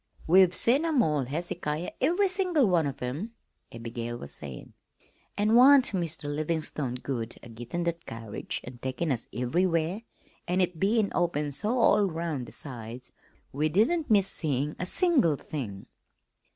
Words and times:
"We've 0.25 0.55
seen 0.55 0.83
'em 0.83 1.03
all, 1.03 1.25
Hezekiah, 1.25 1.91
ev'ry 2.01 2.27
single 2.27 2.65
one 2.65 2.87
of 2.87 2.99
'em," 3.03 3.33
Abigail 3.71 4.17
was 4.17 4.33
saying. 4.33 4.73
"An' 5.37 5.53
wan't 5.53 5.91
Mr. 5.91 6.23
Livingstone 6.23 6.95
good, 6.95 7.35
a 7.43 7.49
gittin' 7.49 7.83
that 7.83 8.07
carriage 8.07 8.61
an' 8.63 8.79
takin' 8.79 9.11
us 9.11 9.27
ev'rywhere; 9.31 10.01
an' 10.47 10.59
it 10.59 10.79
bein' 10.79 11.11
open 11.13 11.51
so 11.51 11.77
all 11.77 12.05
'round 12.05 12.47
the 12.47 12.51
sides, 12.51 13.11
we 13.51 13.69
didn't 13.69 14.09
miss 14.09 14.25
seein' 14.25 14.75
a 14.79 14.87
single 14.87 15.35
thing!" 15.35 15.85